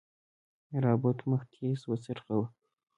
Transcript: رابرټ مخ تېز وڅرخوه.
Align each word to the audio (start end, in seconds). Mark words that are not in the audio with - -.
رابرټ 0.83 1.19
مخ 1.29 1.41
تېز 1.53 1.79
وڅرخوه. 1.89 2.45